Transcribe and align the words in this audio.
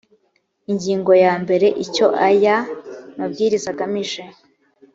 ingingo 0.71 1.11
ya 1.23 1.33
mbere 1.43 1.67
icyo 1.83 2.05
aya 2.29 2.57
mabwiriza 3.17 3.67
agamije 3.73 4.23